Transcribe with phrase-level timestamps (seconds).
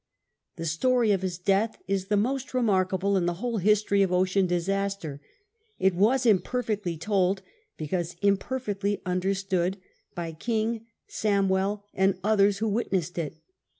[0.55, 4.47] The story of his death is the most remarkable in the whole history of ocean
[4.47, 5.21] disaster.
[5.77, 7.43] It was imperfectly told,
[7.77, 9.77] )3ecause imperfectly understood,
[10.15, 13.35] by King, Samwell, and others who witnessed it.